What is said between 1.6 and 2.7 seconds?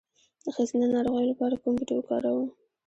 کوم بوټی وکاروم؟